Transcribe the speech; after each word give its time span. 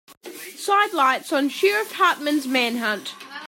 Sidelights 0.57 1.31
on 1.31 1.47
Sheriff 1.49 1.91
Hartman's 1.91 2.47
manhunt. 2.47 3.13